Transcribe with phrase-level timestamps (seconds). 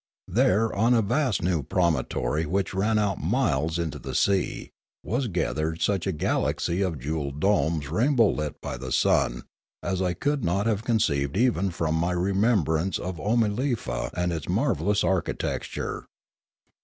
[0.27, 4.71] There on a vast new promontory which ran out miles into the sea
[5.03, 9.43] was gathered such a galaxy of jewelled domes rainbow lit by the sun
[9.83, 15.03] as I could not have conceived even from my remembrance of Oomalefa and its marvellous
[15.03, 16.07] architecture.